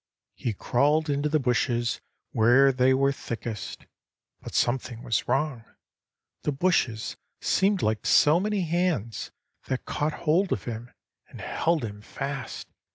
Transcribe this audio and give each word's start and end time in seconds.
"He 0.33 0.53
crawled 0.53 1.11
into 1.11 1.29
the 1.29 1.39
bushes 1.39 2.01
where 2.31 2.71
they 2.71 2.91
were 2.91 3.11
thickest. 3.11 3.85
But 4.41 4.55
something 4.55 5.03
was 5.03 5.27
wrong; 5.27 5.63
the 6.41 6.51
bushes 6.51 7.17
seemed 7.39 7.83
like 7.83 8.07
so 8.07 8.39
many 8.39 8.61
hands, 8.61 9.29
that 9.67 9.85
caught 9.85 10.13
hold 10.25 10.51
of 10.51 10.63
him, 10.63 10.89
and 11.27 11.39
held 11.39 11.85
him 11.85 12.01
fast. 12.01 12.65